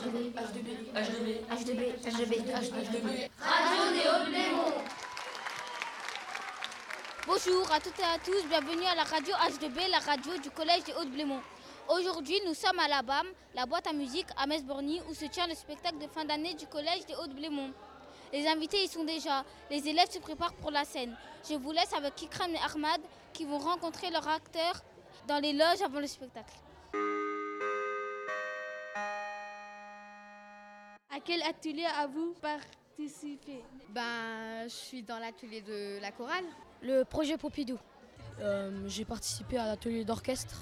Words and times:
HDB, 0.00 0.32
HDB, 0.34 1.44
HDB, 1.50 1.82
HDB, 2.04 2.34
HDB. 2.40 3.30
Radio 3.38 3.90
Néo 3.92 4.24
Blémont. 4.26 4.72
Bonjour 7.26 7.70
à 7.70 7.80
toutes 7.80 7.98
et 7.98 8.02
à 8.02 8.18
tous, 8.24 8.48
bienvenue 8.48 8.86
à 8.86 8.94
la 8.94 9.04
radio 9.04 9.34
H2B, 9.34 9.90
la 9.90 9.98
radio 9.98 10.38
du 10.42 10.50
collège 10.50 10.84
des 10.84 10.92
Hauts-de-Blémont. 10.94 11.40
Aujourd'hui, 11.88 12.40
nous 12.46 12.54
sommes 12.54 12.78
à 12.78 12.88
la 12.88 13.02
BAM, 13.02 13.26
la 13.54 13.66
boîte 13.66 13.86
à 13.88 13.92
musique 13.92 14.26
à 14.36 14.46
Metz-Borny, 14.46 15.02
où 15.10 15.14
se 15.14 15.26
tient 15.26 15.46
le 15.46 15.54
spectacle 15.54 15.98
de 15.98 16.06
fin 16.06 16.24
d'année 16.24 16.54
du 16.54 16.66
collège 16.66 17.04
des 17.06 17.14
Hauts-de-Blémont. 17.14 17.72
Les 18.32 18.46
invités 18.46 18.82
y 18.84 18.88
sont 18.88 19.04
déjà, 19.04 19.44
les 19.70 19.86
élèves 19.88 20.10
se 20.10 20.18
préparent 20.18 20.54
pour 20.54 20.70
la 20.70 20.84
scène. 20.84 21.16
Je 21.48 21.54
vous 21.56 21.72
laisse 21.72 21.92
avec 21.92 22.14
Kikram 22.14 22.50
et 22.54 22.58
Ahmad 22.58 23.00
qui 23.32 23.44
vont 23.44 23.58
rencontrer 23.58 24.10
leurs 24.10 24.28
acteurs 24.28 24.82
dans 25.26 25.38
les 25.40 25.52
loges 25.52 25.82
avant 25.84 26.00
le 26.00 26.06
spectacle. 26.06 26.54
À 31.12 31.18
quel 31.24 31.42
atelier 31.42 31.86
avez-vous 31.98 32.34
participé? 32.40 33.62
Ben, 33.88 34.64
je 34.64 34.68
suis 34.74 35.02
dans 35.02 35.18
l'atelier 35.18 35.60
de 35.60 36.00
la 36.00 36.12
chorale. 36.12 36.44
Le 36.82 37.04
projet 37.04 37.36
Pompidou. 37.36 37.78
Euh, 38.40 38.84
J'ai 38.86 39.04
participé 39.04 39.58
à 39.58 39.66
l'atelier 39.66 40.04
d'orchestre. 40.04 40.60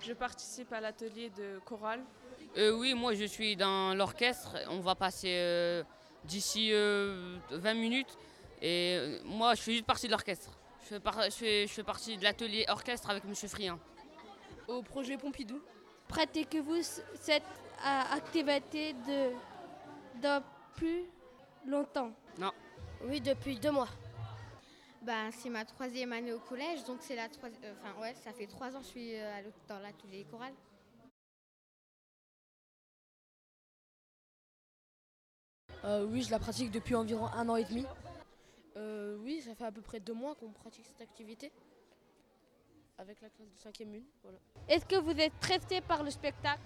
Je 0.00 0.12
participe 0.12 0.72
à 0.72 0.80
l'atelier 0.80 1.30
de 1.30 1.58
chorale. 1.64 2.02
Euh, 2.56 2.70
oui, 2.78 2.94
moi 2.94 3.14
je 3.14 3.24
suis 3.24 3.56
dans 3.56 3.94
l'orchestre. 3.94 4.56
On 4.68 4.80
va 4.80 4.94
passer 4.94 5.34
euh, 5.36 5.82
d'ici 6.24 6.70
euh, 6.72 7.36
20 7.50 7.74
minutes. 7.74 8.16
Et 8.62 9.18
moi 9.24 9.54
je 9.54 9.60
fais 9.62 9.72
juste 9.72 9.84
partie 9.86 10.06
de 10.06 10.12
l'orchestre. 10.12 10.50
Je 10.86 10.90
fais, 10.94 11.00
par- 11.00 11.20
je 11.24 11.30
fais- 11.30 11.66
je 11.66 11.72
fais 11.72 11.82
partie 11.82 12.16
de 12.16 12.22
l'atelier 12.22 12.64
orchestre 12.68 13.10
avec 13.10 13.24
M. 13.24 13.34
Friand. 13.34 13.80
Au 14.68 14.82
projet 14.82 15.16
Pompidou. 15.18 15.60
Pratiquez-vous 16.06 16.80
cette 17.18 17.42
euh, 17.42 18.02
activité 18.12 18.92
de, 18.92 19.32
depuis 20.22 21.06
longtemps? 21.66 22.12
Oui, 23.02 23.20
depuis 23.20 23.58
deux 23.58 23.72
mois. 23.72 23.88
Ben, 25.02 25.32
c'est 25.32 25.50
ma 25.50 25.64
troisième 25.64 26.12
année 26.12 26.32
au 26.32 26.38
collège, 26.38 26.84
donc 26.84 26.98
c'est 27.00 27.16
la 27.16 27.28
troisième. 27.28 27.74
Enfin, 27.82 28.00
ouais, 28.00 28.14
ça 28.14 28.32
fait 28.32 28.46
trois 28.46 28.68
ans 28.76 28.78
que 28.78 28.84
je 28.84 28.90
suis 28.90 29.16
euh, 29.16 29.42
dans 29.68 29.80
l'atelier 29.80 30.24
chorale. 30.30 30.54
Euh, 35.84 36.04
oui, 36.04 36.22
je 36.22 36.30
la 36.30 36.38
pratique 36.38 36.70
depuis 36.70 36.94
environ 36.94 37.26
un 37.26 37.48
an 37.48 37.56
et 37.56 37.64
demi. 37.64 37.84
Euh, 38.76 39.16
oui, 39.20 39.40
ça 39.40 39.54
fait 39.54 39.64
à 39.64 39.72
peu 39.72 39.80
près 39.80 40.00
deux 40.00 40.12
mois 40.12 40.34
qu'on 40.34 40.50
pratique 40.50 40.86
cette 40.86 41.00
activité. 41.00 41.50
Avec 42.98 43.20
la 43.20 43.28
classe 43.28 43.48
de 43.48 43.84
5e 43.84 43.94
une. 43.94 44.04
Voilà. 44.22 44.38
Est-ce 44.68 44.86
que 44.86 44.96
vous 44.96 45.18
êtes 45.18 45.32
stressé 45.36 45.80
par 45.80 46.02
le 46.02 46.10
spectacle? 46.10 46.62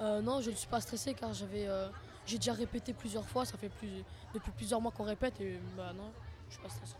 Euh, 0.00 0.20
non, 0.20 0.40
je 0.40 0.50
ne 0.50 0.56
suis 0.56 0.68
pas 0.68 0.80
stressé 0.80 1.14
car 1.14 1.32
j'avais, 1.32 1.66
euh, 1.66 1.88
j'ai 2.26 2.36
déjà 2.36 2.52
répété 2.52 2.92
plusieurs 2.92 3.28
fois. 3.28 3.44
Ça 3.44 3.56
fait 3.56 3.68
plus, 3.68 4.04
depuis 4.34 4.52
plusieurs 4.52 4.80
mois 4.80 4.92
qu'on 4.92 5.04
répète 5.04 5.40
et 5.40 5.58
bah 5.76 5.92
non, 5.92 6.12
je 6.48 6.54
suis 6.54 6.62
pas 6.62 6.68
stressé. 6.68 6.96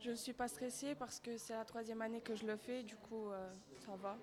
Je 0.00 0.10
ne 0.10 0.16
suis 0.16 0.32
pas 0.32 0.48
stressée 0.48 0.96
parce 0.96 1.20
que 1.20 1.36
c'est 1.36 1.52
la 1.52 1.64
troisième 1.64 2.02
année 2.02 2.20
que 2.20 2.34
je 2.34 2.44
le 2.44 2.56
fais, 2.56 2.82
du 2.82 2.96
coup 2.96 3.30
euh, 3.30 3.52
ça 3.86 3.94
va. 3.94 4.16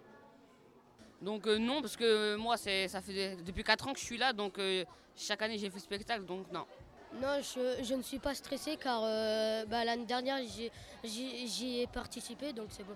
Donc 1.22 1.48
euh, 1.48 1.58
non, 1.58 1.82
parce 1.82 1.96
que 1.96 2.36
moi 2.36 2.58
c'est, 2.58 2.90
ça 2.90 3.02
fait 3.02 3.38
depuis 3.44 3.64
4 3.64 3.88
ans 3.88 3.94
que 3.94 4.00
je 4.00 4.04
suis 4.04 4.18
là. 4.18 4.34
Donc 4.34 4.60
euh, 4.60 4.84
chaque 5.16 5.42
année 5.42 5.58
j'ai 5.58 5.70
fait 5.70 5.80
spectacle. 5.80 6.26
Donc 6.26 6.52
non. 6.52 6.66
Non, 7.14 7.42
je, 7.42 7.84
je 7.84 7.94
ne 7.96 8.02
suis 8.04 8.20
pas 8.20 8.36
stressée 8.36 8.78
car 8.78 9.02
euh, 9.04 9.66
bah, 9.66 9.84
l'année 9.84 10.06
dernière 10.06 10.38
j'y- 11.04 11.80
ai 11.82 11.88
participé, 11.88 12.54
donc 12.54 12.68
c'est 12.70 12.84
bon. 12.84 12.96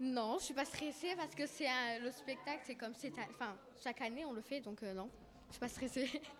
Non, 0.00 0.38
je 0.40 0.44
suis 0.46 0.54
pas 0.54 0.64
stressée 0.64 1.14
parce 1.16 1.34
que 1.34 1.46
c'est 1.46 1.68
le 2.00 2.10
spectacle, 2.10 2.62
c'est 2.66 2.74
comme 2.74 2.92
c'est. 2.98 3.12
Enfin, 3.30 3.54
chaque 3.82 4.00
année 4.00 4.24
on 4.24 4.32
le 4.32 4.40
fait, 4.42 4.60
donc 4.60 4.82
euh, 4.82 4.92
non, 4.92 5.08
je 5.48 5.52
suis 5.52 5.60
pas 5.60 5.68
stressée. 5.68 6.20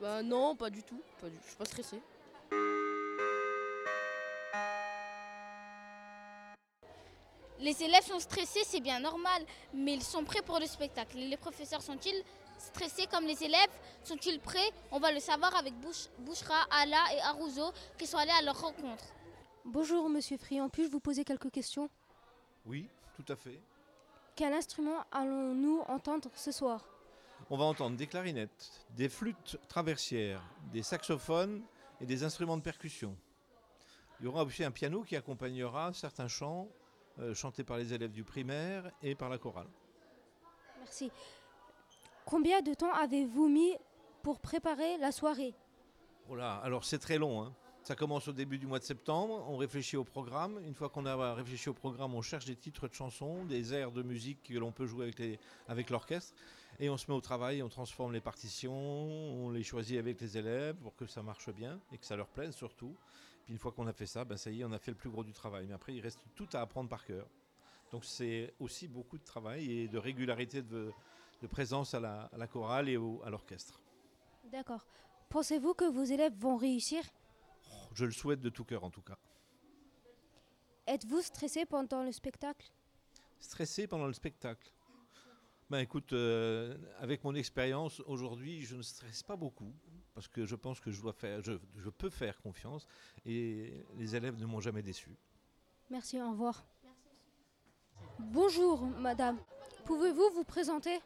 Bah 0.00 0.22
non, 0.22 0.54
pas 0.54 0.70
du 0.70 0.80
tout. 0.84 1.00
Pas 1.20 1.28
du, 1.28 1.36
je 1.42 1.48
suis 1.48 1.56
pas 1.56 1.64
stressé. 1.64 2.00
Les 7.60 7.82
élèves 7.82 8.04
sont 8.04 8.20
stressés, 8.20 8.62
c'est 8.64 8.80
bien 8.80 9.00
normal, 9.00 9.42
mais 9.74 9.94
ils 9.94 10.02
sont 10.02 10.22
prêts 10.22 10.42
pour 10.42 10.60
le 10.60 10.66
spectacle. 10.66 11.16
Les 11.18 11.36
professeurs 11.36 11.82
sont-ils 11.82 12.22
stressés 12.58 13.06
comme 13.06 13.24
les 13.24 13.42
élèves 13.42 13.70
Sont-ils 14.04 14.40
prêts? 14.40 14.70
On 14.90 14.98
va 14.98 15.12
le 15.12 15.20
savoir 15.20 15.54
avec 15.56 15.74
Bouch- 15.74 16.08
Bouchra, 16.18 16.66
Ala 16.70 17.02
et 17.14 17.20
Arouzo 17.20 17.72
qui 17.98 18.06
sont 18.06 18.18
allés 18.18 18.30
à 18.38 18.42
leur 18.42 18.60
rencontre. 18.60 19.04
Bonjour 19.64 20.08
Monsieur 20.08 20.36
Friand, 20.38 20.68
puis-je 20.68 20.88
vous 20.90 21.00
poser 21.00 21.24
quelques 21.24 21.50
questions? 21.50 21.90
Oui, 22.64 22.88
tout 23.14 23.24
à 23.32 23.36
fait. 23.36 23.60
Quel 24.34 24.52
instrument 24.52 25.04
allons-nous 25.12 25.80
entendre 25.88 26.30
ce 26.34 26.52
soir? 26.52 26.84
On 27.50 27.56
va 27.56 27.64
entendre 27.64 27.96
des 27.96 28.06
clarinettes, 28.06 28.70
des 28.90 29.08
flûtes 29.08 29.58
traversières, 29.68 30.42
des 30.72 30.82
saxophones 30.82 31.62
et 32.00 32.06
des 32.06 32.22
instruments 32.24 32.56
de 32.56 32.62
percussion. 32.62 33.16
Il 34.20 34.24
y 34.24 34.28
aura 34.28 34.42
aussi 34.44 34.64
un 34.64 34.70
piano 34.70 35.02
qui 35.02 35.16
accompagnera 35.16 35.92
certains 35.92 36.28
chants 36.28 36.68
euh, 37.20 37.34
chantés 37.34 37.64
par 37.64 37.76
les 37.78 37.92
élèves 37.92 38.12
du 38.12 38.24
primaire 38.24 38.90
et 39.02 39.14
par 39.14 39.28
la 39.28 39.38
chorale. 39.38 39.68
Merci. 40.78 41.10
Combien 42.30 42.60
de 42.60 42.74
temps 42.74 42.92
avez-vous 42.92 43.48
mis 43.48 43.74
pour 44.22 44.38
préparer 44.38 44.98
la 44.98 45.12
soirée? 45.12 45.54
Voilà, 46.26 46.56
alors 46.56 46.84
c'est 46.84 46.98
très 46.98 47.16
long. 47.16 47.42
hein. 47.42 47.54
Ça 47.82 47.94
commence 47.94 48.28
au 48.28 48.34
début 48.34 48.58
du 48.58 48.66
mois 48.66 48.78
de 48.78 48.84
septembre, 48.84 49.46
on 49.48 49.56
réfléchit 49.56 49.96
au 49.96 50.04
programme. 50.04 50.60
Une 50.66 50.74
fois 50.74 50.90
qu'on 50.90 51.06
a 51.06 51.32
réfléchi 51.32 51.70
au 51.70 51.72
programme, 51.72 52.14
on 52.14 52.20
cherche 52.20 52.44
des 52.44 52.54
titres 52.54 52.86
de 52.86 52.92
chansons, 52.92 53.46
des 53.46 53.72
airs 53.72 53.92
de 53.92 54.02
musique 54.02 54.42
que 54.42 54.58
l'on 54.58 54.72
peut 54.72 54.84
jouer 54.84 55.04
avec, 55.04 55.18
les- 55.18 55.38
avec 55.68 55.88
l'orchestre. 55.88 56.34
Et 56.78 56.90
on 56.90 56.98
se 56.98 57.10
met 57.10 57.16
au 57.16 57.22
travail, 57.22 57.62
on 57.62 57.70
transforme 57.70 58.12
les 58.12 58.20
partitions, 58.20 58.74
on 58.74 59.48
les 59.48 59.62
choisit 59.62 59.98
avec 59.98 60.20
les 60.20 60.36
élèves 60.36 60.76
pour 60.76 60.94
que 60.96 61.06
ça 61.06 61.22
marche 61.22 61.48
bien 61.54 61.80
et 61.92 61.96
que 61.96 62.04
ça 62.04 62.14
leur 62.14 62.28
plaise 62.28 62.54
surtout. 62.54 62.94
Puis 63.46 63.54
une 63.54 63.58
fois 63.58 63.72
qu'on 63.72 63.86
a 63.86 63.94
fait 63.94 64.04
ça, 64.04 64.26
ben 64.26 64.36
ça 64.36 64.50
y 64.50 64.60
est, 64.60 64.64
on 64.64 64.72
a 64.72 64.78
fait 64.78 64.90
le 64.90 64.98
plus 64.98 65.08
gros 65.08 65.24
du 65.24 65.32
travail. 65.32 65.64
Mais 65.66 65.72
après, 65.72 65.94
il 65.94 66.02
reste 66.02 66.20
tout 66.34 66.48
à 66.52 66.60
apprendre 66.60 66.90
par 66.90 67.06
cœur. 67.06 67.26
Donc 67.90 68.04
c'est 68.04 68.52
aussi 68.60 68.86
beaucoup 68.86 69.16
de 69.16 69.24
travail 69.24 69.72
et 69.72 69.88
de 69.88 69.96
régularité 69.96 70.60
de, 70.60 70.92
de 71.40 71.46
présence 71.46 71.94
à 71.94 72.00
la, 72.00 72.22
à 72.32 72.36
la 72.36 72.46
chorale 72.46 72.88
et 72.88 72.96
au- 72.96 73.22
à 73.24 73.30
l'orchestre. 73.30 73.80
D'accord. 74.44 74.86
Pensez-vous 75.28 75.74
que 75.74 75.84
vos 75.84 76.04
élèves 76.04 76.34
vont 76.38 76.56
réussir? 76.56 77.02
Je 77.92 78.04
le 78.04 78.12
souhaite 78.12 78.40
de 78.40 78.48
tout 78.48 78.64
cœur 78.64 78.84
en 78.84 78.90
tout 78.90 79.02
cas. 79.02 79.18
Êtes-vous 80.86 81.20
stressé 81.20 81.66
pendant 81.66 82.02
le 82.02 82.12
spectacle? 82.12 82.70
Stressé 83.38 83.86
pendant 83.86 84.06
le 84.06 84.14
spectacle? 84.14 84.72
Ben 85.70 85.80
écoute, 85.80 86.14
euh, 86.14 86.78
avec 86.98 87.22
mon 87.24 87.34
expérience 87.34 88.00
aujourd'hui, 88.00 88.62
je 88.62 88.74
ne 88.76 88.82
stresse 88.82 89.22
pas 89.22 89.36
beaucoup 89.36 89.70
parce 90.14 90.26
que 90.26 90.46
je 90.46 90.56
pense 90.56 90.80
que 90.80 90.90
je 90.90 91.00
dois 91.02 91.12
faire, 91.12 91.42
je, 91.44 91.52
je 91.76 91.90
peux 91.90 92.08
faire 92.08 92.40
confiance 92.40 92.86
et 93.26 93.84
les 93.96 94.16
élèves 94.16 94.38
ne 94.38 94.46
m'ont 94.46 94.60
jamais 94.60 94.82
déçu. 94.82 95.14
Merci, 95.90 96.20
au 96.22 96.30
revoir. 96.30 96.64
Bonjour 98.18 98.82
Madame, 98.86 99.38
pouvez-vous 99.84 100.30
vous 100.34 100.44
présenter? 100.44 100.98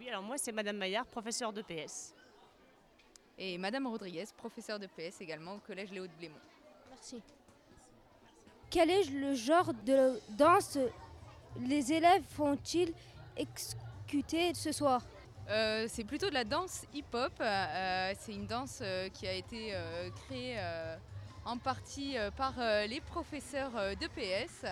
Oui, 0.00 0.08
alors 0.08 0.22
moi 0.22 0.38
c'est 0.38 0.50
Madame 0.50 0.78
Maillard, 0.78 1.04
professeure 1.04 1.52
de 1.52 1.60
PS. 1.60 2.14
Et 3.36 3.58
Madame 3.58 3.86
Rodriguez, 3.86 4.24
professeure 4.34 4.78
de 4.78 4.86
PS 4.86 5.20
également 5.20 5.56
au 5.56 5.58
collège 5.58 5.90
Léo 5.90 6.06
de 6.06 6.12
Blémont. 6.18 6.40
Merci. 6.88 7.20
Quel 8.70 8.88
est 8.88 9.10
le 9.10 9.34
genre 9.34 9.74
de 9.84 10.18
danse 10.30 10.78
les 11.66 11.92
élèves 11.92 12.22
font-ils 12.30 12.94
exécuter 13.36 14.54
ce 14.54 14.72
soir? 14.72 15.02
Euh, 15.50 15.86
c'est 15.86 16.04
plutôt 16.04 16.30
de 16.30 16.34
la 16.34 16.44
danse 16.44 16.86
hip-hop. 16.94 17.32
euh, 17.42 18.14
c'est 18.20 18.32
une 18.32 18.46
danse 18.46 18.78
euh, 18.80 19.10
qui 19.10 19.26
a 19.26 19.34
été 19.34 19.74
euh, 19.74 20.08
créée 20.10 20.54
euh, 20.56 20.96
en 21.44 21.58
partie 21.58 22.16
euh, 22.16 22.30
par 22.30 22.54
euh, 22.58 22.86
les 22.86 23.02
professeurs 23.02 23.76
euh, 23.76 23.94
de 23.96 24.06
PS 24.06 24.64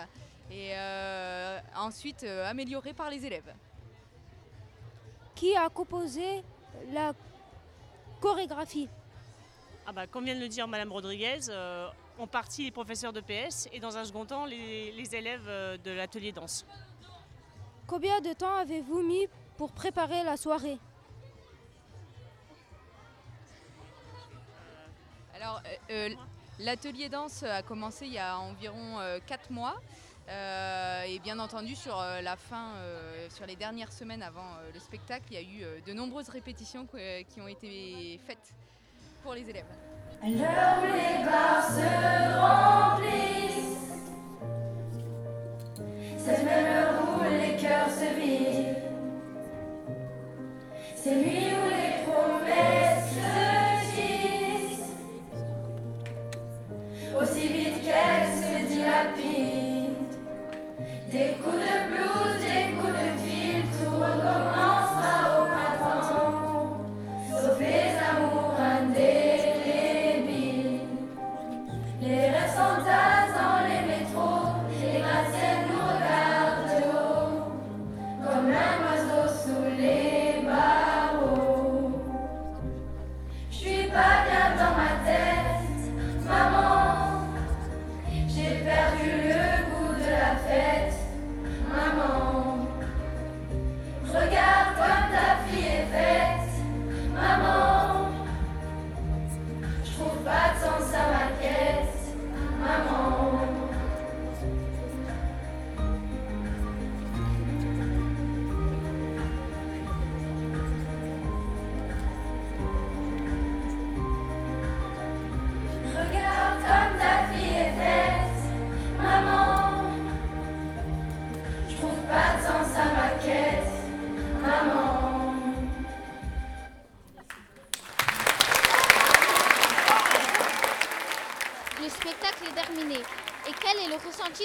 et 0.50 0.70
euh, 0.74 1.58
ensuite 1.76 2.22
euh, 2.22 2.48
améliorée 2.48 2.94
par 2.94 3.10
les 3.10 3.26
élèves. 3.26 3.52
Qui 5.38 5.54
a 5.54 5.68
composé 5.68 6.42
la 6.90 7.12
chorégraphie 8.20 8.88
Ah 9.86 9.92
bah, 9.92 10.08
comme 10.08 10.24
vient 10.24 10.34
de 10.34 10.40
le 10.40 10.48
dire 10.48 10.66
Madame 10.66 10.90
Rodriguez, 10.90 11.48
euh, 11.48 11.88
en 12.18 12.26
partie 12.26 12.64
les 12.64 12.70
professeurs 12.72 13.12
de 13.12 13.20
PS 13.20 13.68
et 13.72 13.78
dans 13.78 13.96
un 13.96 14.04
second 14.04 14.24
temps 14.24 14.46
les, 14.46 14.90
les 14.90 15.14
élèves 15.14 15.46
euh, 15.46 15.78
de 15.78 15.92
l'atelier 15.92 16.32
danse. 16.32 16.66
Combien 17.86 18.20
de 18.20 18.32
temps 18.32 18.56
avez-vous 18.56 19.00
mis 19.02 19.28
pour 19.56 19.70
préparer 19.70 20.24
la 20.24 20.36
soirée? 20.36 20.78
Alors, 25.36 25.62
euh, 25.64 26.08
euh, 26.10 26.14
l'atelier 26.58 27.08
danse 27.08 27.44
a 27.44 27.62
commencé 27.62 28.06
il 28.06 28.14
y 28.14 28.18
a 28.18 28.40
environ 28.40 28.98
4 29.28 29.52
mois. 29.52 29.76
Euh, 30.28 31.02
et 31.04 31.18
bien 31.20 31.38
entendu, 31.38 31.74
sur 31.74 31.98
euh, 31.98 32.20
la 32.20 32.36
fin, 32.36 32.72
euh, 32.76 33.28
sur 33.30 33.46
les 33.46 33.56
dernières 33.56 33.92
semaines 33.92 34.22
avant 34.22 34.58
le 34.72 34.80
spectacle, 34.80 35.24
il 35.30 35.34
y 35.34 35.38
a 35.38 35.42
eu 35.42 35.82
de 35.86 35.92
nombreuses 35.92 36.28
répétitions 36.28 36.86
qui 36.86 37.40
ont 37.40 37.48
été 37.48 38.20
faites 38.26 38.52
pour 39.22 39.34
les 39.34 39.48
élèves. 39.48 39.64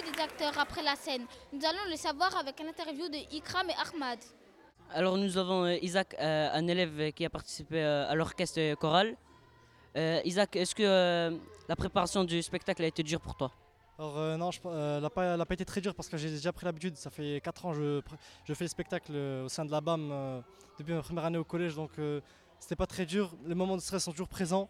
Des 0.01 0.21
acteurs 0.21 0.57
après 0.57 0.81
la 0.83 0.95
scène 0.95 1.25
Nous 1.51 1.63
allons 1.65 1.89
le 1.89 1.95
savoir 1.95 2.35
avec 2.37 2.59
un 2.61 2.67
interview 2.67 3.07
de 3.09 3.35
Ikram 3.35 3.69
et 3.69 3.73
Ahmad. 3.73 4.19
Alors 4.91 5.17
nous 5.17 5.37
avons 5.37 5.65
euh, 5.65 5.75
Isaac, 5.81 6.15
euh, 6.19 6.49
un 6.53 6.67
élève 6.67 7.11
qui 7.13 7.25
a 7.25 7.29
participé 7.29 7.81
euh, 7.83 8.09
à 8.09 8.15
l'orchestre 8.15 8.75
choral. 8.75 9.15
Euh, 9.95 10.21
Isaac, 10.25 10.55
est-ce 10.55 10.75
que 10.75 11.37
la 11.67 11.75
préparation 11.75 12.23
du 12.23 12.41
spectacle 12.41 12.83
a 12.83 12.87
été 12.87 13.03
dure 13.03 13.21
pour 13.21 13.35
toi? 13.35 13.51
Alors 13.97 14.17
euh, 14.17 14.37
non, 14.37 14.51
je- 14.51 14.59
euh, 14.65 14.97
elle 14.97 15.37
n'a 15.37 15.45
pas, 15.45 15.53
été 15.53 15.65
très 15.65 15.81
dure 15.81 15.93
parce 15.95 16.09
que 16.09 16.17
j'ai 16.17 16.29
déjà 16.29 16.51
pris 16.51 16.65
l'habitude. 16.65 16.95
Ça 16.97 17.09
fait 17.09 17.41
4 17.43 17.65
ans 17.65 17.71
que 17.73 17.77
je, 17.77 18.01
je 18.45 18.53
fais 18.53 18.65
le 18.65 18.69
spectacle 18.69 19.15
au 19.15 19.49
sein 19.49 19.65
de 19.65 19.71
la 19.71 19.81
BAM 19.81 20.09
euh, 20.11 20.41
depuis 20.79 20.93
ma 20.93 21.01
première 21.01 21.25
année 21.25 21.37
au 21.37 21.43
collège. 21.43 21.75
Donc 21.75 21.91
euh, 21.99 22.19
c'était 22.59 22.75
pas 22.75 22.87
très 22.87 23.05
dur. 23.05 23.31
Les 23.45 23.55
moments 23.55 23.75
de 23.77 23.81
stress 23.81 24.03
sont 24.03 24.11
toujours 24.11 24.27
présents. 24.29 24.69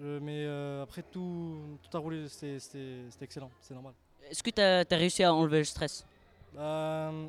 Euh, 0.00 0.20
mais 0.22 0.44
euh, 0.44 0.82
après 0.82 1.02
tout, 1.02 1.78
tout 1.82 1.96
a 1.96 2.00
roulé, 2.00 2.28
c'était- 2.28 2.58
c'était 2.58 3.04
c'était 3.10 3.24
excellent, 3.24 3.50
c'est 3.60 3.74
normal. 3.74 3.94
Est-ce 4.30 4.42
que 4.42 4.50
tu 4.50 4.60
as, 4.60 4.84
réussi 4.96 5.22
à 5.22 5.32
enlever 5.32 5.58
le 5.58 5.64
stress? 5.64 6.04
Euh, 6.56 7.28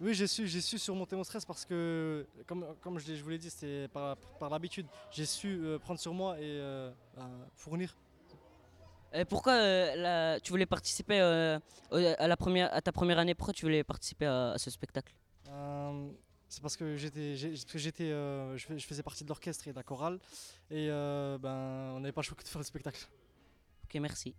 oui, 0.00 0.14
j'ai 0.14 0.26
su, 0.26 0.78
surmonter 0.78 1.16
mon 1.16 1.24
stress 1.24 1.44
parce 1.44 1.64
que, 1.64 2.26
comme, 2.46 2.64
comme 2.80 2.98
je, 2.98 3.14
vous 3.22 3.30
l'ai 3.30 3.38
dit, 3.38 3.50
c'est 3.50 3.88
par, 3.92 4.16
par 4.38 4.50
l'habitude. 4.50 4.86
J'ai 5.10 5.26
su 5.26 5.60
euh, 5.62 5.78
prendre 5.78 6.00
sur 6.00 6.14
moi 6.14 6.38
et 6.38 6.42
euh, 6.42 6.90
euh, 7.18 7.44
fournir. 7.54 7.96
Et 9.12 9.24
pourquoi 9.24 9.56
la- 9.96 10.38
tu 10.40 10.52
voulais 10.52 10.66
participer 10.66 11.20
à, 11.20 11.60
la 12.28 12.36
première, 12.36 12.72
à 12.72 12.80
ta 12.80 12.92
première 12.92 13.18
année? 13.18 13.34
Pourquoi 13.34 13.52
tu 13.52 13.64
voulais 13.64 13.82
participer 13.82 14.26
à, 14.26 14.52
à 14.52 14.58
ce 14.58 14.70
spectacle? 14.70 15.12
C'est 16.48 16.62
parce 16.62 16.76
que 16.76 16.96
j'étais, 16.96 17.36
je, 17.36 18.64
fais- 18.66 18.78
je 18.78 18.86
faisais 18.86 19.02
partie 19.02 19.24
de 19.24 19.28
l'orchestre 19.28 19.66
et 19.68 19.72
de 19.72 19.76
la 19.76 19.82
chorale 19.82 20.18
et 20.70 20.88
ben, 20.88 21.92
on 21.94 22.00
n'avait 22.00 22.12
pas 22.12 22.20
le 22.20 22.26
choix 22.26 22.36
que 22.36 22.44
de 22.44 22.48
faire 22.48 22.60
le 22.60 22.64
spectacle. 22.64 23.08
Ok, 23.84 23.94
merci. 24.00 24.34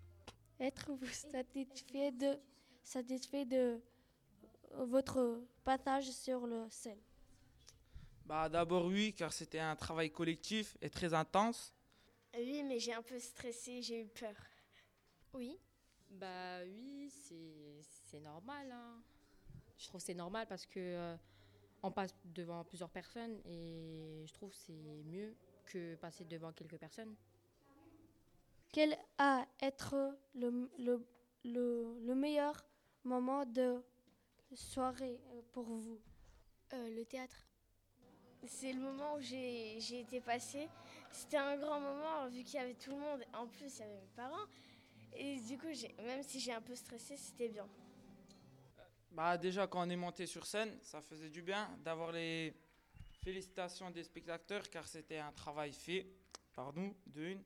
Êtes-vous 0.61 1.03
satisfait 1.07 2.11
de, 2.11 2.39
satisfait 2.83 3.45
de 3.45 3.81
votre 4.77 5.41
passage 5.63 6.11
sur 6.11 6.45
le 6.45 6.69
scène 6.69 6.99
Bah 8.25 8.47
d'abord 8.47 8.85
oui, 8.85 9.11
car 9.11 9.33
c'était 9.33 9.57
un 9.59 9.75
travail 9.75 10.11
collectif 10.11 10.77
et 10.79 10.89
très 10.91 11.15
intense. 11.15 11.73
Oui, 12.37 12.61
mais 12.63 12.77
j'ai 12.77 12.93
un 12.93 13.01
peu 13.01 13.19
stressé, 13.19 13.81
j'ai 13.81 14.01
eu 14.03 14.07
peur. 14.07 14.35
Oui. 15.33 15.57
Bah 16.11 16.59
oui, 16.63 17.09
c'est 17.09 18.19
normal. 18.19 18.71
hein. 18.71 19.01
Je 19.79 19.87
trouve 19.87 19.99
que 19.99 20.05
c'est 20.05 20.13
normal 20.13 20.45
parce 20.47 20.67
que 20.67 20.79
euh, 20.79 21.15
on 21.81 21.91
passe 21.91 22.13
devant 22.23 22.63
plusieurs 22.63 22.89
personnes 22.91 23.41
et 23.45 24.25
je 24.27 24.33
trouve 24.33 24.51
que 24.51 24.57
c'est 24.57 25.03
mieux 25.05 25.35
que 25.65 25.95
passer 25.95 26.23
devant 26.25 26.51
quelques 26.53 26.77
personnes. 26.77 27.15
Quel 28.71 28.97
a 29.17 29.45
être 29.61 30.17
le, 30.33 30.69
le, 30.79 31.05
le, 31.43 31.99
le 31.99 32.15
meilleur 32.15 32.65
moment 33.03 33.45
de 33.45 33.83
soirée 34.53 35.19
euh, 35.33 35.41
pour 35.51 35.65
vous? 35.65 35.99
Le 36.73 37.03
théâtre. 37.03 37.35
C'est 38.47 38.71
le 38.71 38.79
moment 38.79 39.15
où 39.15 39.19
j'ai 39.19 39.77
j'ai 39.81 39.99
été 39.99 40.21
passée. 40.21 40.69
C'était 41.11 41.35
un 41.35 41.57
grand 41.57 41.81
moment 41.81 42.29
vu 42.29 42.43
qu'il 42.43 42.55
y 42.55 42.59
avait 42.59 42.75
tout 42.75 42.91
le 42.91 42.97
monde. 42.97 43.21
En 43.33 43.45
plus, 43.45 43.75
il 43.75 43.79
y 43.79 43.83
avait 43.83 43.99
mes 43.99 44.15
parents. 44.15 44.47
Et 45.13 45.37
du 45.41 45.57
coup, 45.57 45.67
même 45.97 46.23
si 46.23 46.39
j'ai 46.39 46.53
un 46.53 46.61
peu 46.61 46.73
stressé, 46.73 47.17
c'était 47.17 47.49
bien. 47.49 47.67
Bah 49.11 49.37
déjà 49.37 49.67
quand 49.67 49.85
on 49.85 49.89
est 49.89 49.97
monté 49.97 50.25
sur 50.25 50.45
scène, 50.45 50.79
ça 50.81 51.01
faisait 51.01 51.29
du 51.29 51.41
bien 51.41 51.69
d'avoir 51.83 52.13
les 52.13 52.53
félicitations 53.21 53.91
des 53.91 54.05
spectateurs 54.05 54.69
car 54.69 54.87
c'était 54.87 55.17
un 55.17 55.33
travail 55.33 55.73
fait 55.73 56.07
par 56.53 56.71
nous, 56.71 56.95
de 57.05 57.21
une, 57.21 57.43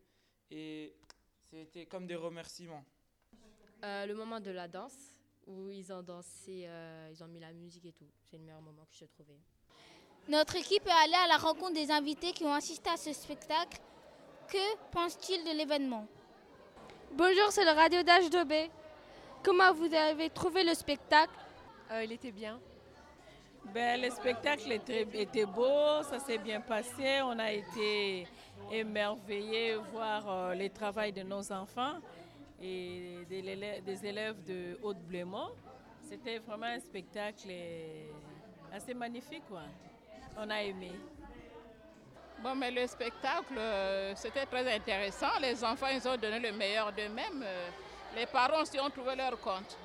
et 0.51 0.95
c'était 1.55 1.85
comme 1.85 2.05
des 2.05 2.15
remerciements. 2.15 2.83
Euh, 3.83 4.05
le 4.05 4.13
moment 4.13 4.41
de 4.41 4.51
la 4.51 4.67
danse 4.67 4.97
où 5.47 5.69
ils 5.71 5.93
ont 5.93 6.01
dansé, 6.01 6.65
euh, 6.67 7.09
ils 7.11 7.23
ont 7.23 7.27
mis 7.27 7.39
la 7.39 7.53
musique 7.53 7.85
et 7.85 7.93
tout. 7.93 8.07
C'est 8.23 8.37
le 8.37 8.43
meilleur 8.43 8.61
moment 8.61 8.83
que 8.83 8.95
j'ai 8.97 9.07
trouvé. 9.07 9.39
Notre 10.27 10.57
équipe 10.57 10.85
est 10.85 11.03
allée 11.03 11.23
à 11.23 11.27
la 11.27 11.37
rencontre 11.37 11.73
des 11.73 11.91
invités 11.91 12.33
qui 12.33 12.43
ont 12.43 12.53
assisté 12.53 12.89
à 12.89 12.97
ce 12.97 13.13
spectacle. 13.13 13.79
Que 14.49 14.77
pensent-ils 14.91 15.43
de 15.45 15.57
l'événement? 15.57 16.05
Bonjour, 17.13 17.51
c'est 17.51 17.63
le 17.63 17.71
radio 17.71 18.01
d'H2B. 18.01 18.69
Comment 19.43 19.71
vous 19.73 19.93
avez 19.93 20.29
trouvé 20.31 20.63
le 20.63 20.73
spectacle? 20.73 21.33
Il 22.03 22.11
était 22.11 22.31
bien. 22.31 22.59
Ben, 23.73 24.01
le 24.01 24.09
spectacle 24.09 24.71
était, 24.71 25.45
beau, 25.45 26.01
ça 26.03 26.19
s'est 26.19 26.37
bien 26.37 26.61
passé. 26.61 27.21
On 27.23 27.37
a 27.39 27.51
été 27.51 28.25
émerveillés 28.71 29.75
voir 29.91 30.23
euh, 30.29 30.55
le 30.55 30.69
travail 30.69 31.11
de 31.11 31.23
nos 31.23 31.51
enfants 31.51 31.95
et 32.61 33.25
des, 33.27 33.41
élè- 33.41 33.83
des 33.83 34.05
élèves 34.05 34.43
de 34.45 34.79
Haute-Blémont. 34.81 35.49
C'était 36.07 36.37
vraiment 36.39 36.67
un 36.67 36.79
spectacle 36.79 37.47
euh, 37.49 38.07
assez 38.73 38.93
magnifique. 38.93 39.43
Quoi. 39.49 39.63
On 40.37 40.49
a 40.49 40.61
aimé. 40.61 40.91
Bon, 42.41 42.55
mais 42.55 42.71
le 42.71 42.87
spectacle, 42.87 43.55
euh, 43.57 44.13
c'était 44.15 44.45
très 44.45 44.73
intéressant. 44.73 45.37
Les 45.41 45.61
enfants, 45.63 45.87
ils 45.91 46.07
ont 46.07 46.15
donné 46.17 46.39
le 46.39 46.51
meilleur 46.53 46.93
d'eux-mêmes. 46.93 47.43
Les 48.15 48.25
parents 48.25 48.61
aussi 48.61 48.79
ont 48.79 48.89
trouvé 48.89 49.15
leur 49.15 49.37
compte. 49.41 49.77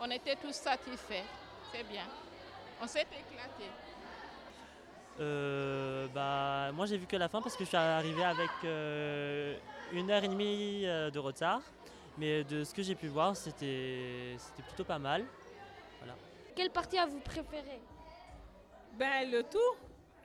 On 0.00 0.08
était 0.10 0.36
tous 0.36 0.52
satisfaits. 0.54 1.24
C'est 1.72 1.84
bien. 1.88 2.04
On 2.82 2.86
s'est 2.86 3.02
éclaté. 3.02 3.70
Euh, 5.20 6.06
bah, 6.14 6.72
moi 6.72 6.86
j'ai 6.86 6.96
vu 6.96 7.06
que 7.06 7.16
la 7.16 7.28
fin 7.28 7.40
parce 7.40 7.54
que 7.56 7.64
je 7.64 7.68
suis 7.68 7.76
arrivé 7.76 8.24
avec 8.24 8.50
euh, 8.64 9.56
une 9.92 10.10
heure 10.10 10.24
et 10.24 10.28
demie 10.28 10.82
euh, 10.86 11.10
de 11.10 11.18
retard. 11.18 11.60
Mais 12.18 12.44
de 12.44 12.62
ce 12.64 12.74
que 12.74 12.82
j'ai 12.82 12.94
pu 12.94 13.06
voir, 13.08 13.34
c'était 13.36 14.34
c'était 14.36 14.62
plutôt 14.62 14.84
pas 14.84 14.98
mal. 14.98 15.24
Voilà. 15.98 16.14
Quelle 16.54 16.70
partie 16.70 16.98
avez-vous 16.98 17.20
préférée 17.20 17.80
Ben, 18.98 19.30
le 19.30 19.42
tout, 19.44 19.58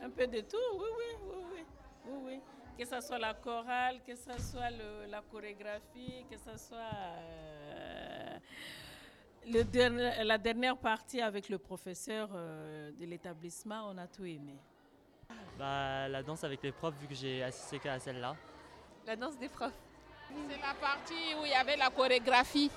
un 0.03 0.09
peu 0.09 0.27
de 0.27 0.41
tout, 0.41 0.57
oui, 0.73 0.85
oui, 0.97 1.15
oui, 1.23 1.35
oui, 1.53 1.63
oui, 2.07 2.17
oui. 2.25 2.39
Que 2.77 2.85
ce 2.85 2.99
soit 3.05 3.17
la 3.17 3.33
chorale, 3.35 4.01
que 4.05 4.15
ce 4.15 4.37
soit 4.37 4.69
le- 4.69 5.05
la 5.09 5.21
chorégraphie, 5.21 6.25
que 6.29 6.37
ce 6.37 6.57
soit 6.57 6.77
euh, 6.93 7.56
le 9.49 9.63
dernier- 9.63 10.23
la 10.23 10.37
dernière 10.37 10.77
partie 10.77 11.21
avec 11.21 11.49
le 11.49 11.57
professeur 11.57 12.29
euh, 12.33 12.91
de 12.99 13.05
l'établissement, 13.05 13.89
on 13.91 13.97
a 13.97 14.07
tout 14.07 14.25
aimé. 14.25 14.55
Bah, 15.57 16.07
la 16.07 16.23
danse 16.23 16.43
avec 16.43 16.61
les 16.63 16.71
profs, 16.71 16.95
vu 16.95 17.07
que 17.07 17.15
j'ai 17.15 17.43
assisté 17.43 17.79
qu'à 17.79 17.99
celle-là. 17.99 18.35
La 19.05 19.15
danse 19.15 19.37
des 19.37 19.49
profs. 19.49 19.71
C'est 20.49 20.57
la 20.61 20.73
partie 20.73 21.35
où 21.39 21.45
il 21.45 21.51
y 21.51 21.53
avait 21.53 21.77
la 21.77 21.89
chorégraphie. 21.89 22.69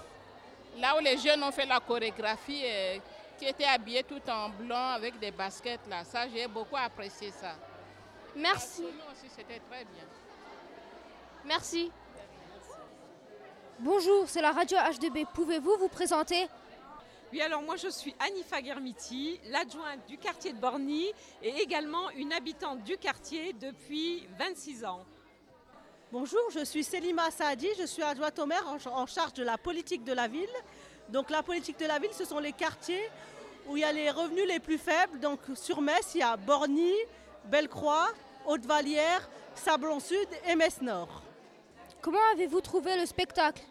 Là 0.79 0.97
où 0.97 1.01
les 1.01 1.19
jeunes 1.19 1.43
ont 1.43 1.51
fait 1.51 1.67
la 1.67 1.81
chorégraphie, 1.81 2.63
euh, 2.65 2.99
qui 3.39 3.47
étaient 3.47 3.65
habillés 3.65 4.05
tout 4.05 4.21
en 4.31 4.51
blanc 4.51 4.91
avec 4.95 5.19
des 5.19 5.31
baskets. 5.33 5.87
Là. 5.89 6.05
Ça, 6.05 6.29
j'ai 6.29 6.47
beaucoup 6.47 6.77
apprécié 6.77 7.31
ça. 7.31 7.57
Merci. 8.37 8.83
Nous 8.83 9.13
aussi, 9.13 9.29
c'était 9.29 9.59
très 9.69 9.85
bien. 9.85 10.05
Merci. 11.45 11.91
Bonjour, 13.79 14.29
c'est 14.29 14.43
la 14.43 14.53
radio 14.53 14.77
H2B. 14.77 15.27
Pouvez-vous 15.33 15.77
vous 15.79 15.89
présenter? 15.89 16.47
Oui, 17.33 17.41
alors 17.41 17.63
moi 17.63 17.77
je 17.77 17.87
suis 17.87 18.13
Anifa 18.19 18.61
Germiti, 18.61 19.39
l'adjointe 19.51 20.05
du 20.09 20.19
quartier 20.19 20.53
de 20.53 20.59
Borny 20.59 21.13
et 21.41 21.63
également 21.63 22.11
une 22.11 22.33
habitante 22.33 22.83
du 22.83 22.97
quartier 22.97 23.53
depuis 23.53 24.27
26 24.37 24.85
ans. 24.85 25.05
Bonjour, 26.11 26.41
je 26.53 26.65
suis 26.65 26.83
Selima 26.83 27.31
Saadi, 27.31 27.69
je 27.79 27.87
suis 27.87 28.03
adjointe 28.03 28.37
au 28.41 28.47
maire 28.47 28.67
en, 28.93 29.07
charge 29.07 29.35
de 29.35 29.45
la 29.45 29.57
politique 29.57 30.03
de 30.03 30.13
la 30.13 30.27
ville. 30.27 30.51
Donc 31.09 31.31
la 31.31 31.45
politique 31.45 31.79
de 31.79 31.87
la 31.87 32.01
ville, 32.01 32.11
ce 32.13 32.25
sont 32.25 32.41
les 32.41 32.53
quartiers 32.53 33.09
où 33.69 33.77
il 33.77 33.83
y 33.83 33.85
a 33.85 33.93
les 33.93 34.11
revenus 34.11 34.49
les 34.49 34.59
plus 34.59 34.79
faibles. 34.79 35.21
Donc 35.21 35.39
sur 35.55 35.81
Metz, 35.81 36.17
il 36.17 36.19
y 36.19 36.23
a 36.23 36.37
Borny, 36.37 36.95
Bellecroix, 37.45 38.09
Haute-Vallière, 38.45 39.31
Sablon 39.55 40.01
Sud 40.01 40.29
et 40.49 40.57
Metz 40.57 40.81
Nord. 40.81 41.23
Comment 42.01 42.19
avez-vous 42.33 42.61
trouvé 42.61 42.97
le 42.97 43.07
spectacle? 43.07 43.63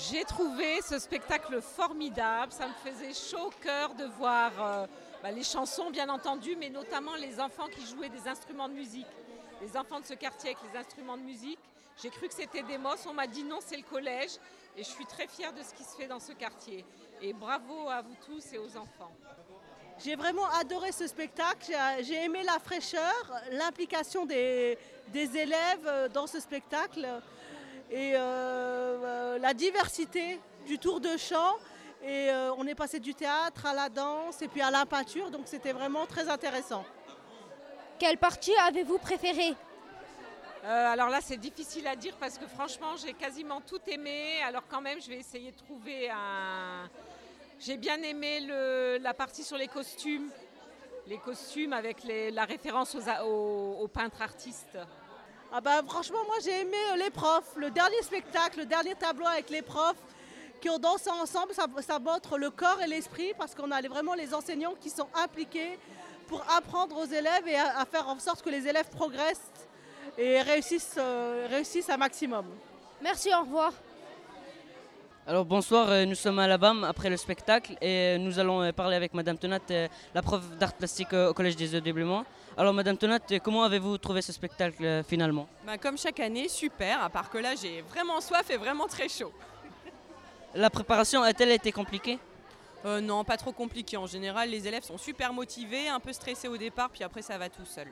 J'ai 0.00 0.24
trouvé 0.24 0.80
ce 0.80 0.96
spectacle 1.00 1.60
formidable. 1.60 2.52
Ça 2.52 2.68
me 2.68 2.72
faisait 2.88 3.12
chaud 3.12 3.46
au 3.46 3.50
cœur 3.50 3.94
de 3.94 4.04
voir 4.04 4.52
euh, 4.60 4.86
bah, 5.22 5.32
les 5.32 5.42
chansons, 5.42 5.90
bien 5.90 6.08
entendu, 6.08 6.54
mais 6.56 6.70
notamment 6.70 7.16
les 7.16 7.40
enfants 7.40 7.66
qui 7.66 7.84
jouaient 7.84 8.08
des 8.08 8.28
instruments 8.28 8.68
de 8.68 8.74
musique. 8.74 9.08
Les 9.60 9.76
enfants 9.76 9.98
de 9.98 10.06
ce 10.06 10.14
quartier 10.14 10.50
avec 10.50 10.62
les 10.72 10.78
instruments 10.78 11.16
de 11.16 11.22
musique. 11.22 11.58
J'ai 12.00 12.10
cru 12.10 12.28
que 12.28 12.34
c'était 12.34 12.62
des 12.62 12.78
mosses. 12.78 13.06
On 13.08 13.12
m'a 13.12 13.26
dit 13.26 13.42
non, 13.42 13.58
c'est 13.60 13.76
le 13.76 13.82
collège. 13.82 14.30
Et 14.76 14.84
je 14.84 14.88
suis 14.88 15.04
très 15.04 15.26
fière 15.26 15.52
de 15.52 15.62
ce 15.64 15.74
qui 15.74 15.82
se 15.82 15.96
fait 15.96 16.06
dans 16.06 16.20
ce 16.20 16.30
quartier. 16.30 16.84
Et 17.20 17.32
bravo 17.32 17.88
à 17.88 18.00
vous 18.00 18.14
tous 18.24 18.52
et 18.52 18.58
aux 18.58 18.76
enfants. 18.76 19.10
J'ai 19.98 20.14
vraiment 20.14 20.46
adoré 20.60 20.92
ce 20.92 21.08
spectacle. 21.08 21.74
J'ai- 22.02 22.22
aimé 22.22 22.44
la 22.44 22.60
fraîcheur, 22.60 23.32
l'implication 23.50 24.26
des, 24.26 24.78
des 25.08 25.36
élèves 25.36 25.86
euh, 25.86 26.08
dans 26.08 26.28
ce 26.28 26.38
spectacle 26.38 27.04
et 27.90 28.12
euh, 28.14 28.18
euh, 28.18 29.38
la 29.38 29.54
diversité 29.54 30.40
du 30.66 30.78
tour 30.78 31.00
de 31.00 31.16
chant. 31.16 31.54
Et 32.02 32.30
euh, 32.30 32.52
on 32.56 32.66
est 32.66 32.76
passé 32.76 33.00
du 33.00 33.12
théâtre 33.14 33.66
à 33.66 33.74
la 33.74 33.88
danse 33.88 34.40
et 34.40 34.48
puis 34.48 34.62
à 34.62 34.70
la 34.70 34.86
peinture. 34.86 35.30
Donc 35.30 35.42
c'était 35.46 35.72
vraiment 35.72 36.06
très 36.06 36.28
intéressant. 36.28 36.84
Quelle 37.98 38.18
partie 38.18 38.54
avez-vous 38.68 38.98
préférée? 38.98 39.54
Euh, 40.64 40.92
alors 40.92 41.08
là, 41.08 41.18
c'est 41.20 41.36
difficile 41.36 41.86
à 41.88 41.96
dire 41.96 42.14
parce 42.20 42.38
que 42.38 42.46
franchement, 42.46 42.96
j'ai 42.96 43.14
quasiment 43.14 43.60
tout 43.60 43.80
aimé. 43.88 44.40
Alors 44.44 44.62
quand 44.68 44.80
même, 44.80 45.00
je 45.00 45.08
vais 45.08 45.16
essayer 45.16 45.50
de 45.50 45.56
trouver 45.56 46.08
un. 46.10 46.88
J'ai 47.58 47.76
bien 47.76 48.00
aimé 48.02 48.40
le- 48.40 48.98
la 49.00 49.14
partie 49.14 49.42
sur 49.42 49.56
les 49.56 49.66
costumes, 49.66 50.30
les 51.08 51.18
costumes 51.18 51.72
avec 51.72 52.04
les- 52.04 52.30
la 52.30 52.44
référence 52.44 52.94
aux, 52.94 53.08
a- 53.08 53.24
aux- 53.24 53.78
aux 53.80 53.88
peintres 53.88 54.22
artistes. 54.22 54.78
Ah 55.52 55.60
bah, 55.62 55.80
franchement, 55.86 56.18
moi 56.26 56.36
j'ai 56.44 56.60
aimé 56.60 56.76
euh, 56.92 56.96
les 56.96 57.10
profs. 57.10 57.52
Le 57.56 57.70
dernier 57.70 58.02
spectacle, 58.02 58.58
le 58.60 58.66
dernier 58.66 58.94
tableau 58.94 59.26
avec 59.26 59.48
les 59.48 59.62
profs 59.62 59.96
qui 60.60 60.68
ont 60.68 60.78
dansé 60.78 61.08
ensemble, 61.10 61.54
ça, 61.54 61.66
ça 61.80 61.98
montre 61.98 62.36
le 62.36 62.50
corps 62.50 62.82
et 62.82 62.86
l'esprit 62.86 63.32
parce 63.38 63.54
qu'on 63.54 63.70
a 63.70 63.80
les- 63.80 63.88
vraiment 63.88 64.14
les 64.14 64.34
enseignants 64.34 64.74
qui 64.80 64.90
sont 64.90 65.06
impliqués 65.14 65.78
pour 66.26 66.42
apprendre 66.54 66.96
aux 66.98 67.06
élèves 67.06 67.46
et 67.46 67.56
à, 67.56 67.78
à 67.80 67.86
faire 67.86 68.06
en 68.08 68.18
sorte 68.18 68.42
que 68.42 68.50
les 68.50 68.66
élèves 68.66 68.88
progressent 68.90 69.50
et 70.18 70.42
réussissent, 70.42 70.96
euh, 70.98 71.46
réussissent 71.48 71.88
un 71.88 71.96
maximum. 71.96 72.44
Merci, 73.00 73.30
au 73.34 73.40
revoir. 73.40 73.72
Alors 75.26 75.44
bonsoir, 75.44 75.88
euh, 75.90 76.04
nous 76.04 76.14
sommes 76.14 76.38
à 76.40 76.46
la 76.46 76.58
BAM 76.58 76.84
après 76.84 77.08
le 77.08 77.16
spectacle 77.16 77.76
et 77.80 78.18
nous 78.18 78.38
allons 78.38 78.70
parler 78.72 78.96
avec 78.96 79.14
Madame 79.14 79.38
Tonat, 79.38 79.60
la 80.14 80.22
prof 80.22 80.42
d'art 80.58 80.72
plastique 80.74 81.12
au 81.12 81.32
Collège 81.32 81.56
des 81.56 81.74
Eaux 81.74 81.80
Blémont. 81.80 82.24
Alors 82.58 82.74
Madame 82.74 82.98
Tonat, 82.98 83.20
comment 83.40 83.62
avez-vous 83.62 83.98
trouvé 83.98 84.20
ce 84.20 84.32
spectacle 84.32 84.84
euh, 84.84 85.04
finalement? 85.04 85.46
Bah, 85.64 85.78
comme 85.78 85.96
chaque 85.96 86.18
année, 86.18 86.48
super, 86.48 87.00
à 87.04 87.08
part 87.08 87.30
que 87.30 87.38
là 87.38 87.54
j'ai 87.54 87.82
vraiment 87.82 88.20
soif 88.20 88.50
et 88.50 88.56
vraiment 88.56 88.88
très 88.88 89.08
chaud. 89.08 89.32
La 90.56 90.68
préparation 90.68 91.22
a-t-elle 91.22 91.52
été 91.52 91.70
compliquée? 91.70 92.18
Euh, 92.84 93.00
non, 93.00 93.22
pas 93.22 93.36
trop 93.36 93.52
compliqué. 93.52 93.96
En 93.96 94.06
général, 94.06 94.50
les 94.50 94.66
élèves 94.66 94.82
sont 94.82 94.98
super 94.98 95.32
motivés, 95.32 95.88
un 95.88 96.00
peu 96.00 96.12
stressés 96.12 96.48
au 96.48 96.56
départ, 96.56 96.90
puis 96.90 97.04
après 97.04 97.22
ça 97.22 97.38
va 97.38 97.48
tout 97.48 97.64
seul. 97.64 97.86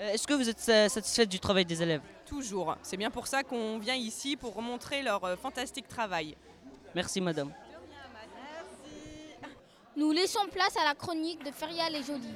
Euh, 0.00 0.12
Est-ce 0.12 0.26
que 0.26 0.34
vous 0.34 0.48
êtes 0.48 0.58
satisfaite 0.90 1.28
du 1.28 1.38
travail 1.38 1.64
des 1.64 1.80
élèves? 1.80 2.02
Toujours. 2.26 2.76
C'est 2.82 2.96
bien 2.96 3.12
pour 3.12 3.28
ça 3.28 3.44
qu'on 3.44 3.78
vient 3.78 3.94
ici 3.94 4.36
pour 4.36 4.60
montrer 4.60 5.02
leur 5.02 5.22
euh, 5.22 5.36
fantastique 5.36 5.86
travail. 5.86 6.36
Merci 6.96 7.20
Madame. 7.20 7.52
Nous 9.94 10.10
laissons 10.10 10.48
place 10.50 10.76
à 10.76 10.84
la 10.84 10.94
chronique 10.96 11.44
de 11.44 11.52
Feria 11.52 11.88
les 11.90 12.02
Jolies. 12.02 12.34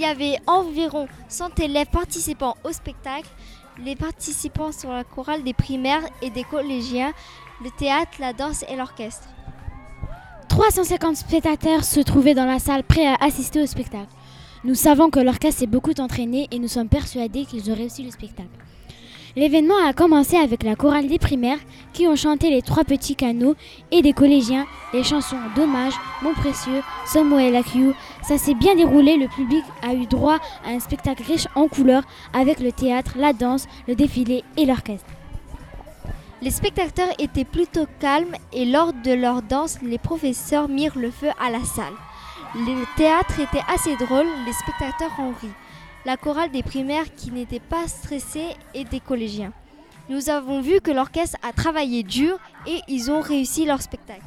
Y 0.00 0.04
avait 0.04 0.38
environ 0.46 1.08
100 1.28 1.60
élèves 1.60 1.88
participant 1.92 2.56
au 2.64 2.72
spectacle. 2.72 3.28
Les 3.84 3.96
participants 3.96 4.72
sont 4.72 4.92
la 4.92 5.04
chorale 5.04 5.42
des 5.42 5.54
primaires 5.54 6.02
et 6.22 6.30
des 6.30 6.44
collégiens, 6.44 7.12
le 7.62 7.70
théâtre, 7.70 8.12
la 8.18 8.32
danse 8.32 8.64
et 8.68 8.76
l'orchestre. 8.76 9.28
350 10.48 11.16
spectateurs 11.16 11.84
se 11.84 12.00
trouvaient 12.00 12.34
dans 12.34 12.46
la 12.46 12.58
salle 12.58 12.82
prêts 12.82 13.06
à 13.06 13.14
assister 13.20 13.62
au 13.62 13.66
spectacle. 13.66 14.12
Nous 14.64 14.74
savons 14.74 15.08
que 15.08 15.20
l'orchestre 15.20 15.60
s'est 15.60 15.66
beaucoup 15.66 15.94
entraîné 15.98 16.48
et 16.50 16.58
nous 16.58 16.68
sommes 16.68 16.88
persuadés 16.88 17.46
qu'ils 17.46 17.70
ont 17.70 17.74
réussi 17.74 18.02
le 18.02 18.10
spectacle. 18.10 18.48
L'événement 19.36 19.78
a 19.86 19.92
commencé 19.92 20.36
avec 20.36 20.64
la 20.64 20.74
chorale 20.74 21.06
des 21.06 21.18
primaires 21.18 21.58
qui 21.92 22.08
ont 22.08 22.16
chanté 22.16 22.50
les 22.50 22.62
trois 22.62 22.84
petits 22.84 23.14
canaux 23.14 23.54
et 23.92 24.02
des 24.02 24.12
collégiens 24.12 24.66
les 24.92 25.04
chansons 25.04 25.36
Dommage, 25.54 25.94
Mon 26.22 26.34
précieux, 26.34 26.82
Samuel 27.06 27.54
Akiu. 27.54 27.92
Ça 28.22 28.38
s'est 28.38 28.54
bien 28.54 28.74
déroulé, 28.74 29.16
le 29.16 29.28
public 29.28 29.64
a 29.82 29.94
eu 29.94 30.06
droit 30.06 30.38
à 30.64 30.70
un 30.70 30.80
spectacle 30.80 31.22
riche 31.22 31.46
en 31.54 31.68
couleurs 31.68 32.02
avec 32.32 32.58
le 32.58 32.72
théâtre, 32.72 33.12
la 33.16 33.32
danse, 33.32 33.66
le 33.86 33.94
défilé 33.94 34.42
et 34.56 34.66
l'orchestre. 34.66 35.06
Les 36.42 36.50
spectateurs 36.50 37.12
étaient 37.18 37.44
plutôt 37.44 37.86
calmes 38.00 38.34
et 38.52 38.64
lors 38.64 38.92
de 38.92 39.12
leur 39.12 39.42
danse, 39.42 39.78
les 39.82 39.98
professeurs 39.98 40.68
mirent 40.68 40.98
le 40.98 41.10
feu 41.10 41.28
à 41.38 41.50
la 41.50 41.62
salle. 41.62 41.94
Le 42.54 42.84
théâtre 42.96 43.38
était 43.38 43.64
assez 43.72 43.94
drôle, 43.96 44.26
les 44.46 44.52
spectateurs 44.52 45.12
ont 45.20 45.34
ri. 45.40 45.50
La 46.06 46.16
chorale 46.16 46.50
des 46.50 46.62
primaires 46.62 47.14
qui 47.14 47.30
n'était 47.30 47.60
pas 47.60 47.86
stressée 47.86 48.56
et 48.72 48.84
des 48.84 49.00
collégiens. 49.00 49.52
Nous 50.08 50.30
avons 50.30 50.62
vu 50.62 50.80
que 50.80 50.90
l'orchestre 50.90 51.36
a 51.42 51.52
travaillé 51.52 52.02
dur 52.02 52.38
et 52.66 52.80
ils 52.88 53.10
ont 53.10 53.20
réussi 53.20 53.66
leur 53.66 53.82
spectacle. 53.82 54.24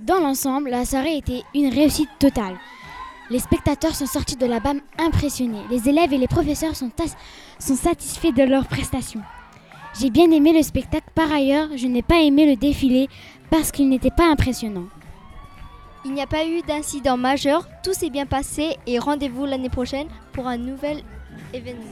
Dans 0.00 0.20
l'ensemble, 0.20 0.68
la 0.68 0.84
soirée 0.84 1.16
était 1.16 1.44
une 1.54 1.72
réussite 1.72 2.10
totale. 2.18 2.58
Les 3.30 3.38
spectateurs 3.38 3.94
sont 3.94 4.06
sortis 4.06 4.36
de 4.36 4.44
la 4.44 4.60
BAM 4.60 4.82
impressionnés. 4.98 5.62
Les 5.70 5.88
élèves 5.88 6.12
et 6.12 6.18
les 6.18 6.28
professeurs 6.28 6.76
sont, 6.76 6.90
sont 7.58 7.76
satisfaits 7.76 8.32
de 8.32 8.42
leurs 8.42 8.66
prestations. 8.66 9.22
J'ai 9.98 10.10
bien 10.10 10.30
aimé 10.30 10.52
le 10.52 10.62
spectacle. 10.62 11.08
Par 11.14 11.32
ailleurs, 11.32 11.68
je 11.74 11.86
n'ai 11.86 12.02
pas 12.02 12.20
aimé 12.20 12.44
le 12.44 12.56
défilé 12.56 13.08
parce 13.50 13.72
qu'il 13.72 13.88
n'était 13.88 14.10
pas 14.10 14.30
impressionnant. 14.30 14.88
Il 16.04 16.12
n'y 16.12 16.22
a 16.22 16.26
pas 16.26 16.44
eu 16.44 16.62
d'incident 16.62 17.16
majeur, 17.16 17.68
tout 17.84 17.92
s'est 17.92 18.10
bien 18.10 18.26
passé 18.26 18.76
et 18.86 18.98
rendez-vous 18.98 19.46
l'année 19.46 19.68
prochaine 19.68 20.08
pour 20.32 20.48
un 20.48 20.56
nouvel 20.56 21.02
événement. 21.54 21.84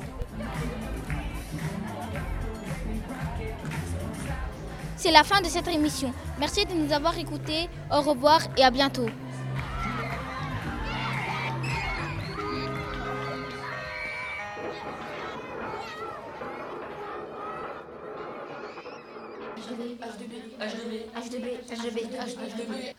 C'est 4.96 5.12
la 5.12 5.22
fin 5.22 5.40
de 5.40 5.46
cette 5.46 5.68
émission. 5.68 6.12
Merci 6.38 6.66
de 6.66 6.74
nous 6.74 6.92
avoir 6.92 7.16
écoutés. 7.16 7.68
Au 7.90 8.00
revoir 8.02 8.40
et 8.56 8.64
à 8.64 8.70
bientôt. 8.70 9.06
H2B, 19.56 19.96
H2B, 20.60 20.94
H2B, 21.14 21.46
H2B, 21.70 21.98
H2B. 22.18 22.94